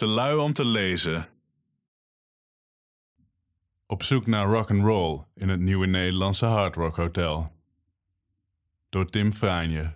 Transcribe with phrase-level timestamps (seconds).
[0.00, 1.28] Te lui om te lezen.
[3.86, 7.52] Op zoek naar rock and roll in het nieuwe Nederlandse Hard Rock Hotel.
[8.88, 9.92] Door Tim Fraanje.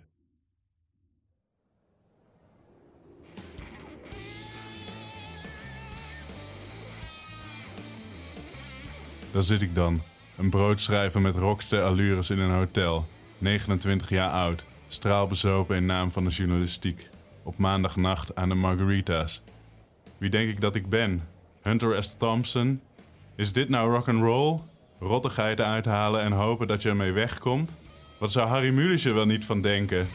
[9.32, 10.02] Daar zit ik dan,
[10.36, 13.06] een broodschrijver met rockster allures in een hotel,
[13.38, 17.08] 29 jaar oud, straalbezopen in naam van de journalistiek,
[17.42, 19.42] op maandagnacht aan de Margarita's.
[20.18, 21.28] Wie denk ik dat ik ben?
[21.62, 22.16] Hunter S.
[22.16, 22.80] Thompson?
[23.36, 24.60] Is dit nou rock and roll?
[24.98, 27.76] Rottigheid uithalen en hopen dat je ermee wegkomt?
[28.18, 30.06] Wat zou Harry Mulisch er wel niet van denken?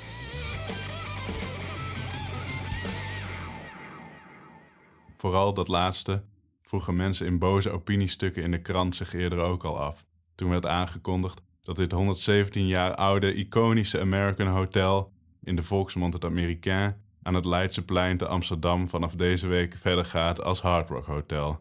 [5.16, 6.24] Vooral dat laatste
[6.62, 10.06] vroegen mensen in boze opiniestukken in de krant zich eerder ook al af.
[10.36, 15.12] Toen werd aangekondigd dat dit 117 jaar oude iconische American Hotel,
[15.44, 20.44] in de volksmond het Americain, aan het Leidseplein te Amsterdam vanaf deze week verder gaat
[20.44, 21.60] als Hard Rock Hotel.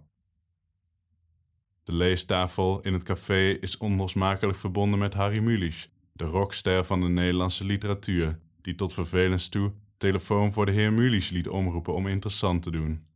[1.85, 7.09] De leestafel in het café is onlosmakelijk verbonden met Harry Mulisch, de rockster van de
[7.09, 12.63] Nederlandse literatuur, die tot vervelens toe telefoon voor de heer Mulisch liet omroepen om interessant
[12.63, 13.07] te doen.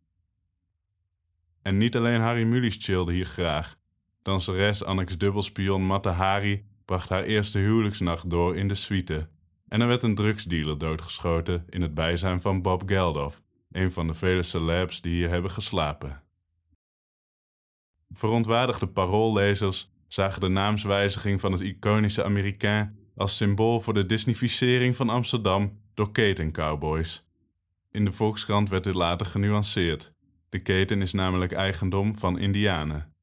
[1.62, 3.78] En niet alleen Harry Mulisch chillde hier graag.
[4.22, 9.28] Danseres Annex dubbelspion Matte Hari bracht haar eerste huwelijksnacht door in de suite.
[9.72, 14.14] En er werd een drugsdealer doodgeschoten in het bijzijn van Bob Geldof, een van de
[14.14, 16.22] vele celebs die hier hebben geslapen.
[18.10, 25.08] Verontwaardigde paroollezers zagen de naamswijziging van het iconische Amerikaan als symbool voor de Disneyficering van
[25.08, 27.24] Amsterdam door ketencowboys.
[27.90, 30.12] In de Volkskrant werd dit later genuanceerd.
[30.48, 33.14] De keten is namelijk eigendom van Indianen.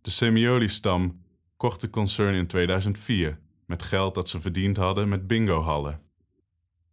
[0.00, 1.22] De Semioli-stam
[1.56, 3.38] kocht de concern in 2004
[3.70, 6.00] met geld dat ze verdiend hadden met bingohallen.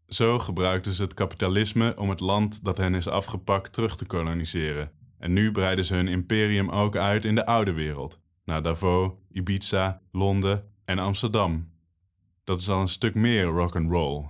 [0.07, 4.91] Zo gebruikten ze het kapitalisme om het land dat hen is afgepakt terug te koloniseren.
[5.19, 10.01] En nu breiden ze hun imperium ook uit in de oude wereld, naar Davos, Ibiza,
[10.11, 11.71] Londen en Amsterdam.
[12.43, 14.25] Dat is al een stuk meer rock and roll.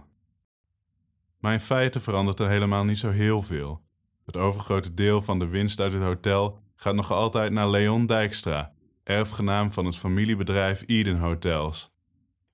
[1.39, 3.81] Maar in feite verandert er helemaal niet zo heel veel.
[4.25, 8.73] Het overgrote deel van de winst uit het hotel gaat nog altijd naar Leon Dijkstra,
[9.03, 11.95] erfgenaam van het familiebedrijf Eden Hotels.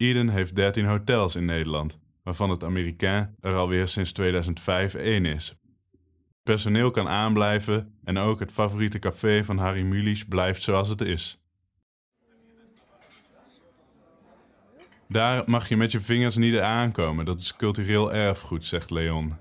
[0.04, 5.56] Eden heeft 13 hotels in Nederland, waarvan het Amerikaan er alweer sinds 2005 één is.
[6.44, 11.38] Personeel kan aanblijven en ook het favoriete café van Harry Mulisch blijft zoals het is.
[15.08, 19.36] Daar mag je met je vingers niet aankomen, dat is cultureel erfgoed, zegt Leon.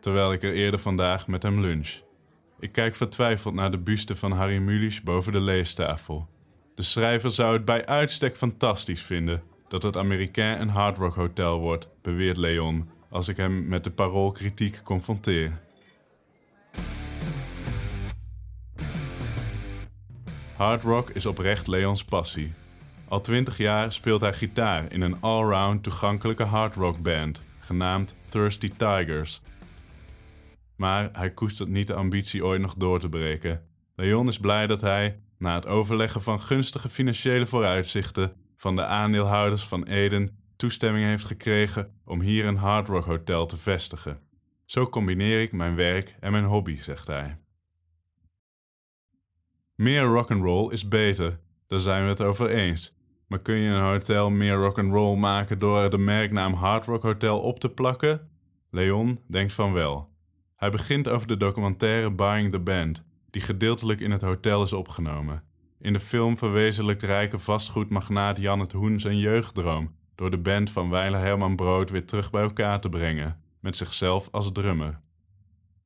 [0.00, 1.90] Terwijl ik er eerder vandaag met hem lunch.
[2.58, 6.28] Ik kijk vertwijfeld naar de buste van Harry Mulisch boven de leestafel.
[6.74, 9.42] De schrijver zou het bij uitstek fantastisch vinden
[9.74, 13.90] dat het Amerikaan een Hard Rock Hotel wordt, beweert Leon als ik hem met de
[13.90, 15.60] paroolkritiek confronteer.
[20.56, 22.52] Hard rock is oprecht Leons passie.
[23.08, 28.68] Al twintig jaar speelt hij gitaar in een allround toegankelijke hard rock band, genaamd Thirsty
[28.68, 29.42] Tigers.
[30.76, 33.62] Maar hij koestert niet de ambitie ooit nog door te breken.
[33.96, 39.64] Leon is blij dat hij, na het overleggen van gunstige financiële vooruitzichten van de aandeelhouders
[39.64, 44.18] van Eden, toestemming heeft gekregen om hier een hard rock hotel te vestigen.
[44.64, 47.38] Zo combineer ik mijn werk en mijn hobby, zegt hij.
[49.74, 52.94] Meer rock'n'roll is beter, daar zijn we het over eens.
[53.26, 57.60] Maar kun je een hotel meer rock'n'roll maken door de merknaam Hard Rock Hotel op
[57.60, 58.30] te plakken?
[58.70, 60.08] Leon denkt van wel.
[60.56, 65.42] Hij begint over de documentaire Buying the Band, die gedeeltelijk in het hotel is opgenomen.
[65.78, 70.90] In de film verwezenlijkt rijke vastgoedmagnaat Jan het Hoen zijn jeugddroom door de band van
[70.90, 75.00] Weiler Herman Brood weer terug bij elkaar te brengen, met zichzelf als drummer.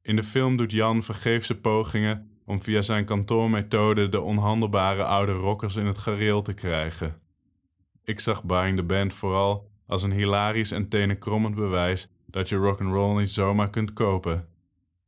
[0.02, 5.76] In de film doet Jan vergeefse pogingen om via zijn kantoormethode de onhandelbare oude rockers
[5.76, 7.20] in het gareel te krijgen.
[8.04, 13.18] Ik zag Buying the Band vooral als een hilarisch en tenenkrommend bewijs dat je rock'n'roll
[13.18, 14.48] niet zomaar kunt kopen.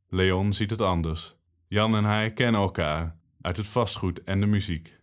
[0.09, 1.35] Leon ziet het anders.
[1.67, 4.99] Jan en hij kennen elkaar uit het vastgoed en de muziek.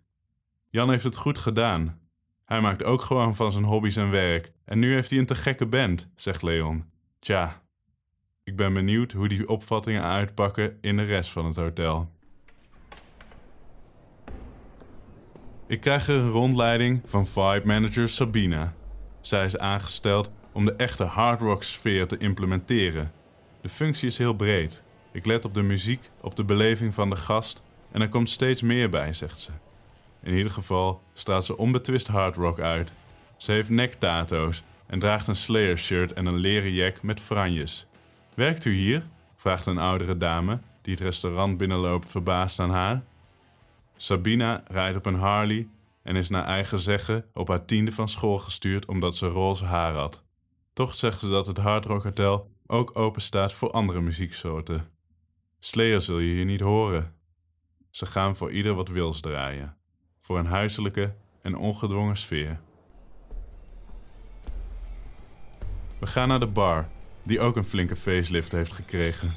[0.70, 2.00] Jan heeft het goed gedaan.
[2.44, 4.52] Hij maakt ook gewoon van zijn hobby zijn werk.
[4.64, 6.84] En nu heeft hij een te gekke band, zegt Leon.
[7.18, 7.62] Tja,
[8.44, 12.10] ik ben benieuwd hoe die opvattingen uitpakken in de rest van het hotel.
[15.66, 18.74] Ik krijg een rondleiding van vibe manager Sabina.
[19.20, 23.12] Zij is aangesteld om de echte hard rock sfeer te implementeren.
[23.60, 24.82] De functie is heel breed.
[25.12, 28.62] Ik let op de muziek, op de beleving van de gast en er komt steeds
[28.62, 29.50] meer bij, zegt ze.
[30.22, 32.92] In ieder geval straalt ze onbetwist hard rock uit.
[33.36, 37.86] Ze heeft nektato's en draagt een Slayer shirt en een leren jack met franjes.
[38.34, 39.06] Werkt u hier?
[39.36, 43.02] vraagt een oudere dame die het restaurant binnenloopt verbaasd aan haar.
[43.96, 45.68] Sabina rijdt op een Harley
[46.02, 49.94] en is naar eigen zeggen op haar tiende van school gestuurd omdat ze roze haar
[49.94, 50.22] had.
[50.72, 54.88] Toch zegt ze dat het Hard Rock Hotel ook open staat voor andere muzieksoorten.
[55.58, 57.17] Slayer zul je hier niet horen.
[57.90, 59.76] Ze gaan voor ieder wat wils draaien,
[60.20, 62.60] voor een huiselijke en ongedwongen sfeer.
[65.98, 66.88] We gaan naar de bar,
[67.22, 69.32] die ook een flinke facelift heeft gekregen.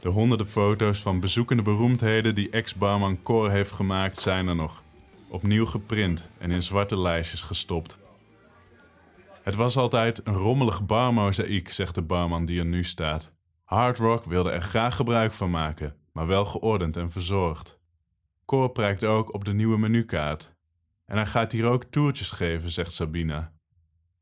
[0.00, 4.82] De honderden foto's van bezoekende beroemdheden die ex-barman Cor heeft gemaakt zijn er nog.
[5.28, 7.98] Opnieuw geprint en in zwarte lijstjes gestopt.
[9.42, 13.32] Het was altijd een rommelig barmozaïek, zegt de barman die er nu staat.
[13.64, 17.80] Hard Rock wilde er graag gebruik van maken, maar wel geordend en verzorgd.
[18.44, 20.54] Cor prijkt ook op de nieuwe menukaart.
[21.06, 23.52] En hij gaat hier ook toertjes geven, zegt Sabina.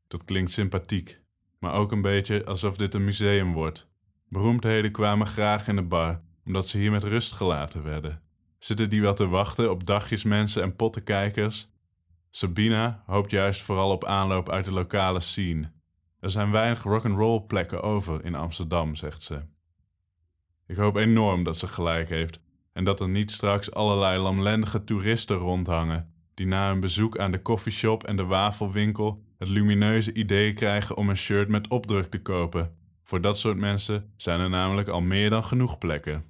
[0.07, 1.21] Dat klinkt sympathiek,
[1.57, 3.87] maar ook een beetje alsof dit een museum wordt.
[4.27, 8.21] Beroemdheden kwamen graag in de bar, omdat ze hier met rust gelaten werden.
[8.57, 11.69] Zitten die wel te wachten op dagjesmensen en pottenkijkers?
[12.29, 15.71] Sabina hoopt juist vooral op aanloop uit de lokale scene.
[16.19, 19.41] Er zijn weinig rock'n'roll plekken over in Amsterdam, zegt ze.
[20.69, 22.39] Ik hoop enorm dat ze gelijk heeft
[22.73, 27.41] en dat er niet straks allerlei lamlendige toeristen rondhangen die na een bezoek aan de
[27.41, 32.75] koffieshop en de wafelwinkel het lumineuze idee krijgen om een shirt met opdruk te kopen.
[33.03, 36.23] Voor dat soort mensen zijn er namelijk al meer dan genoeg plekken.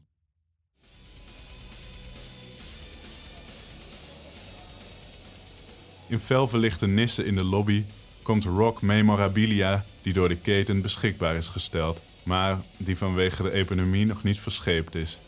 [6.07, 7.83] In fel verlichte nissen in de lobby
[8.23, 14.05] komt rock memorabilia die door de keten beschikbaar is gesteld, maar die vanwege de economie
[14.05, 15.19] nog niet verscheept is.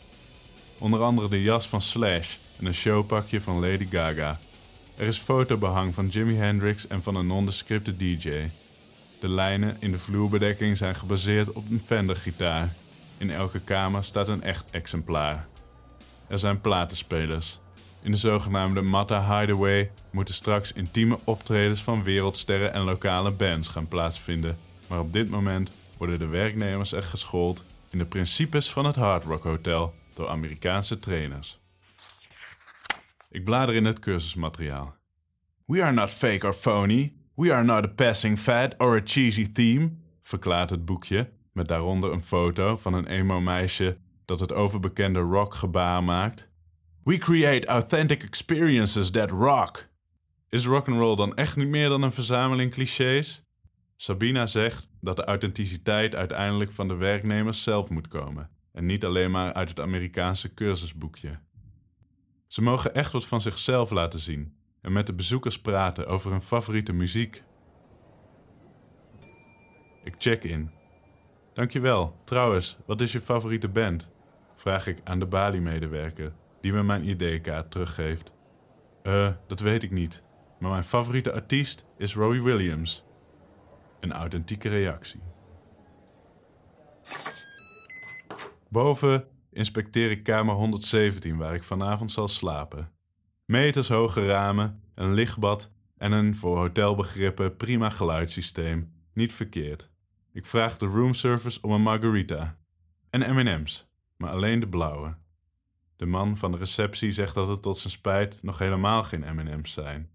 [0.78, 4.38] Onder andere de jas van Slash en een showpakje van Lady Gaga.
[4.96, 8.48] Er is fotobehang van Jimi Hendrix en van een nondescripte DJ.
[9.20, 12.72] De lijnen in de vloerbedekking zijn gebaseerd op een Fender-gitaar.
[13.18, 15.46] In elke kamer staat een echt exemplaar.
[16.26, 17.58] Er zijn platenspelers.
[18.02, 23.88] In de zogenaamde Matta Hideaway moeten straks intieme optredens van wereldsterren en lokale bands gaan
[23.88, 24.58] plaatsvinden.
[24.88, 25.70] Maar op dit moment
[26.02, 30.98] worden de werknemers echt geschoold in de principes van het Hard Rock Hotel door Amerikaanse
[30.98, 31.60] trainers.
[33.30, 34.96] Ik blader in het cursusmateriaal.
[35.66, 37.12] We are not fake or phony.
[37.34, 39.90] We are not a passing fad or a cheesy theme,
[40.22, 46.48] verklaart het boekje, met daaronder een foto van een emo-meisje dat het overbekende rock-gebaar maakt.
[47.04, 49.88] We create authentic experiences that rock.
[50.48, 53.44] Is rock'n'roll dan echt niet meer dan een verzameling clichés?
[54.02, 59.30] Sabina zegt dat de authenticiteit uiteindelijk van de werknemers zelf moet komen en niet alleen
[59.30, 61.38] maar uit het Amerikaanse cursusboekje.
[62.46, 66.42] Ze mogen echt wat van zichzelf laten zien en met de bezoekers praten over hun
[66.42, 67.42] favoriete muziek.
[70.04, 70.70] Ik check in.
[71.52, 72.20] Dankjewel.
[72.24, 74.08] Trouwens, wat is je favoriete band?
[74.56, 78.32] Vraag ik aan de Bali-medewerker die me mijn ID-kaart teruggeeft.
[79.02, 80.22] Eh, dat weet ik niet.
[80.58, 83.04] Maar mijn favoriete artiest is Robbie Williams.
[84.02, 85.20] Een authentieke reactie.
[88.68, 92.90] Boven inspecteer ik kamer 117 waar ik vanavond zal slapen.
[93.44, 98.92] Metershoge ramen, een lichtbad en een voor hotelbegrippen prima geluidssysteem.
[99.12, 99.90] Niet verkeerd.
[100.32, 102.58] Ik vraag de roomservice om een margarita.
[103.10, 105.14] En M&M's, maar alleen de blauwe.
[105.96, 109.72] De man van de receptie zegt dat het tot zijn spijt nog helemaal geen M&M's
[109.72, 110.10] zijn.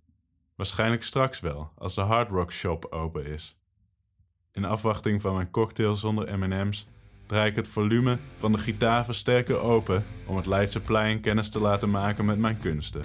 [0.56, 3.58] Waarschijnlijk straks wel, als de Hard Rock Shop open is.
[4.58, 6.88] In afwachting van mijn cocktail zonder M&M's
[7.26, 12.26] draai ik het volume van de gitaarversterker open om het Leidseplein kennis te laten maken
[12.26, 13.02] met mijn kunsten.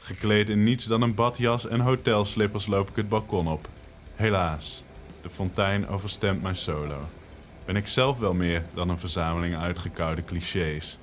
[0.00, 3.68] Gekleed in niets dan een badjas en hotelslippers loop ik het balkon op.
[4.14, 4.82] Helaas,
[5.22, 7.00] de fontein overstemt mijn solo.
[7.64, 10.98] Ben ik zelf wel meer dan een verzameling uitgekoude clichés.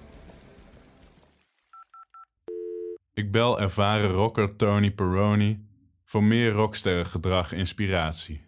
[3.16, 5.68] Ik bel ervaren rocker Tony Peroni
[6.04, 8.42] voor meer rocksterrengedrag inspiratie.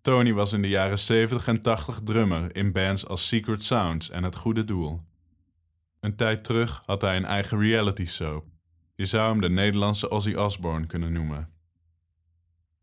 [0.00, 4.24] Tony was in de jaren 70 en 80 drummer in bands als Secret Sounds en
[4.24, 5.00] Het Goede Doel.
[6.00, 8.44] Een tijd terug had hij een eigen reality soap.
[8.94, 11.50] Je zou hem de Nederlandse Ozzy Osbourne kunnen noemen.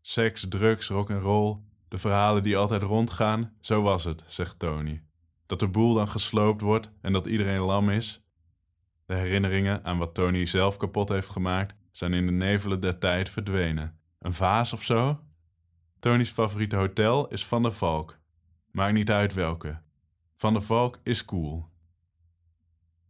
[0.00, 1.56] Seks, drugs, rock en roll,
[1.88, 5.02] de verhalen die altijd rondgaan, zo was het, zegt Tony.
[5.46, 8.25] Dat de boel dan gesloopt wordt en dat iedereen lam is.
[9.06, 13.30] De herinneringen aan wat Tony zelf kapot heeft gemaakt, zijn in de nevelen der tijd
[13.30, 13.98] verdwenen.
[14.18, 15.20] Een vaas of zo?
[16.00, 18.18] Tony's favoriete hotel is Van der Valk.
[18.70, 19.80] Maakt niet uit welke.
[20.36, 21.68] Van der Valk is cool.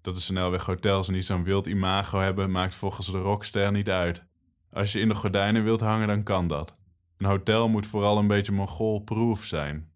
[0.00, 4.24] Dat de snelweghotels niet zo'n wild imago hebben, maakt volgens de rockster niet uit.
[4.70, 6.74] Als je in de gordijnen wilt hangen, dan kan dat.
[7.16, 9.90] Een hotel moet vooral een beetje mongool-proof zijn.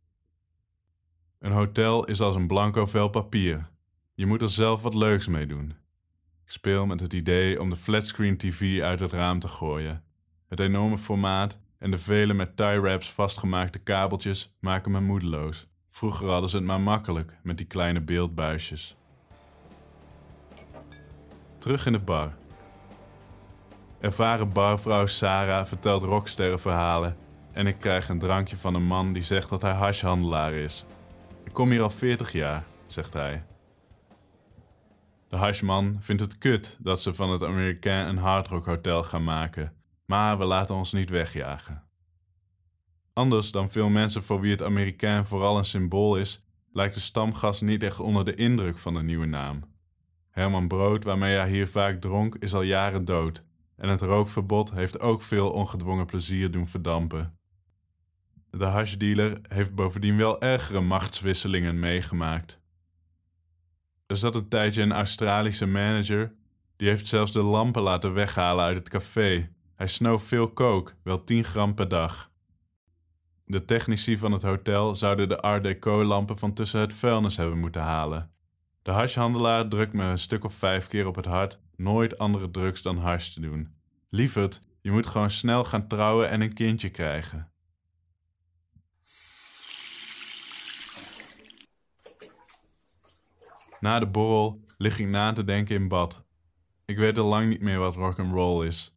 [1.38, 3.70] Een hotel is als een blanco vel papier.
[4.14, 5.74] Je moet er zelf wat leuks mee doen.
[6.52, 10.02] Speel met het idee om de flatscreen TV uit het raam te gooien.
[10.48, 15.68] Het enorme formaat en de vele met tie wraps vastgemaakte kabeltjes maken me moedeloos.
[15.90, 18.96] Vroeger hadden ze het maar makkelijk met die kleine beeldbuisjes.
[21.58, 22.34] Terug in de bar.
[24.00, 27.16] Ervaren barvrouw Sarah vertelt rocksterrenverhalen
[27.52, 30.84] en ik krijg een drankje van een man die zegt dat hij hashhandelaar is.
[31.44, 33.42] Ik kom hier al 40 jaar, zegt hij.
[35.30, 39.72] De hashman vindt het kut dat ze van het Amerikaan een hardrock hotel gaan maken,
[40.06, 41.82] maar we laten ons niet wegjagen.
[43.12, 47.62] Anders dan veel mensen voor wie het Amerikaan vooral een symbool is, lijkt de stamgast
[47.62, 49.64] niet echt onder de indruk van de nieuwe naam.
[50.30, 53.44] Herman Brood, waarmee hij hier vaak dronk, is al jaren dood
[53.76, 57.38] en het rookverbod heeft ook veel ongedwongen plezier doen verdampen.
[58.50, 62.59] De hashdealer heeft bovendien wel ergere machtswisselingen meegemaakt.
[64.10, 66.32] Er zat een tijdje een Australische manager,
[66.76, 69.50] die heeft zelfs de lampen laten weghalen uit het café.
[69.76, 72.30] Hij snoof veel kook, wel 10 gram per dag.
[73.44, 77.82] De technici van het hotel zouden de Art Deco-lampen van tussen het vuilnis hebben moeten
[77.82, 78.30] halen.
[78.82, 82.82] De hashhandelaar drukt me een stuk of vijf keer op het hart nooit andere drugs
[82.82, 83.74] dan hash te doen.
[84.08, 87.49] Lieverd, je moet gewoon snel gaan trouwen en een kindje krijgen.
[93.80, 96.24] Na de borrel lig ik na te denken in bad.
[96.84, 98.94] Ik weet al lang niet meer wat rock'n'roll is.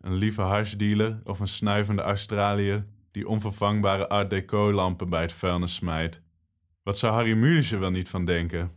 [0.00, 6.20] Een lieve hashdealer of een snuivende Australiër die onvervangbare Art Deco-lampen bij het vuilnis smijt.
[6.82, 8.72] Wat zou Harry Mulisch er wel niet van denken?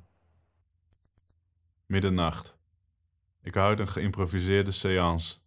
[1.85, 2.57] Middernacht.
[3.41, 5.37] Ik houd een geïmproviseerde seance.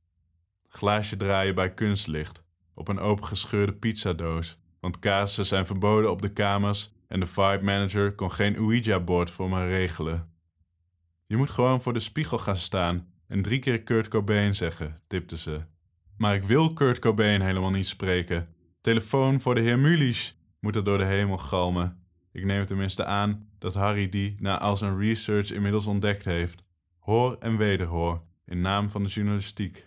[0.68, 2.42] Glaasje draaien bij kunstlicht.
[2.74, 4.58] Op een opengescheurde pizzadoos.
[4.80, 9.48] Want kaarsen zijn verboden op de kamers en de vibe manager kon geen Ouija-bord voor
[9.48, 10.30] me regelen.
[11.26, 15.36] Je moet gewoon voor de spiegel gaan staan en drie keer Kurt Cobain zeggen, tipte
[15.36, 15.60] ze.
[16.16, 18.48] Maar ik wil Kurt Cobain helemaal niet spreken.
[18.80, 22.04] Telefoon voor de heer Mulisch moet er door de hemel galmen.
[22.32, 26.62] Ik neem tenminste aan dat Harry die na al zijn research inmiddels ontdekt heeft.
[26.98, 29.86] Hoor en wederhoor, in naam van de journalistiek.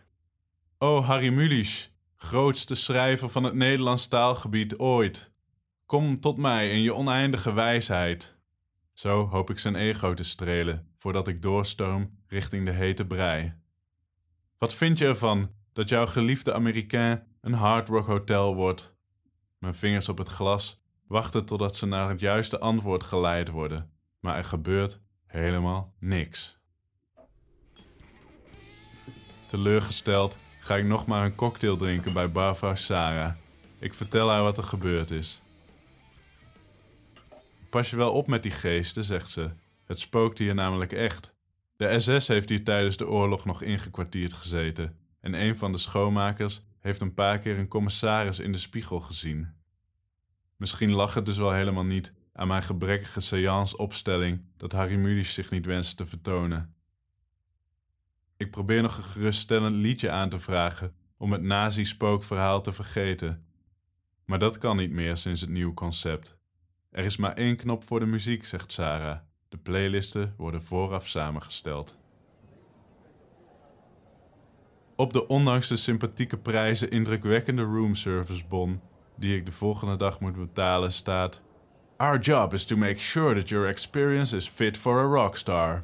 [0.77, 5.28] O Harry Mulisch, grootste schrijver van het Nederlands taalgebied ooit.
[5.89, 8.37] Kom tot mij in je oneindige wijsheid.
[8.93, 13.53] Zo hoop ik zijn ego te strelen, voordat ik doorstorm richting de hete brei.
[14.57, 18.95] Wat vind je ervan dat jouw geliefde Amerikaan een hard rock hotel wordt?
[19.57, 24.35] Mijn vingers op het glas wachten totdat ze naar het juiste antwoord geleid worden, maar
[24.35, 26.59] er gebeurt helemaal niks.
[29.45, 33.33] Teleurgesteld ga ik nog maar een cocktail drinken bij barvrouw Sarah.
[33.79, 35.41] Ik vertel haar wat er gebeurd is.
[37.69, 39.51] Pas je wel op met die geesten, zegt ze.
[39.83, 41.33] Het spookt hier namelijk echt.
[41.75, 44.97] De SS heeft hier tijdens de oorlog nog ingekwartierd gezeten.
[45.19, 49.53] En een van de schoonmakers heeft een paar keer een commissaris in de spiegel gezien.
[50.55, 55.49] Misschien lag het dus wel helemaal niet aan mijn gebrekkige seance-opstelling dat Harry Mulisch zich
[55.49, 56.73] niet wenste te vertonen.
[58.37, 63.45] Ik probeer nog een geruststellend liedje aan te vragen om het nazi-spookverhaal te vergeten.
[64.25, 66.38] Maar dat kan niet meer sinds het nieuwe concept.
[66.91, 69.17] Er is maar één knop voor de muziek, zegt Sarah.
[69.49, 71.97] De playlisten worden vooraf samengesteld.
[74.95, 78.81] Op de ondanks de sympathieke prijzen indrukwekkende roomservicebon
[79.15, 81.41] die ik de volgende dag moet betalen staat:
[81.97, 85.83] Our job is to make sure that your experience is fit for a rockstar.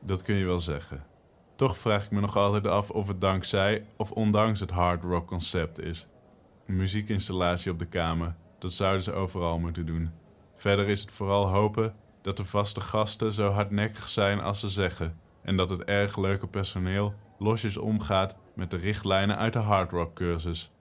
[0.00, 1.04] Dat kun je wel zeggen.
[1.56, 5.26] Toch vraag ik me nog altijd af of het dankzij of ondanks het hard rock
[5.26, 6.08] concept is.
[6.66, 10.10] Een muziekinstallatie op de kamer, dat zouden ze overal moeten doen.
[10.56, 15.18] Verder is het vooral hopen dat de vaste gasten zo hardnekkig zijn als ze zeggen
[15.42, 20.72] en dat het erg leuke personeel losjes omgaat met de richtlijnen uit de hardrock cursus.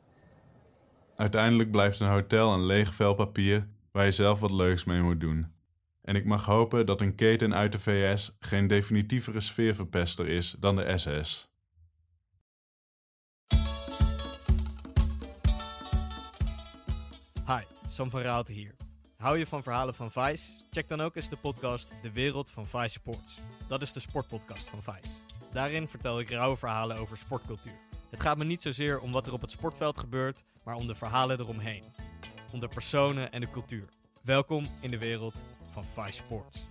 [1.15, 5.19] Uiteindelijk blijft een hotel een leeg vel papier waar je zelf wat leuks mee moet
[5.19, 5.51] doen.
[6.01, 10.75] En ik mag hopen dat een keten uit de VS geen definitievere sfeerverpester is dan
[10.75, 11.50] de SS.
[17.85, 18.75] Sam van Raalte hier.
[19.17, 20.51] Hou je van verhalen van Vice?
[20.69, 23.39] Check dan ook eens de podcast De Wereld van Vice Sports.
[23.67, 25.15] Dat is de sportpodcast van Vice.
[25.51, 27.79] Daarin vertel ik rauwe verhalen over sportcultuur.
[28.09, 30.95] Het gaat me niet zozeer om wat er op het sportveld gebeurt, maar om de
[30.95, 31.83] verhalen eromheen.
[32.51, 33.89] Om de personen en de cultuur.
[34.21, 35.35] Welkom in de wereld
[35.71, 36.70] van Vice Sports.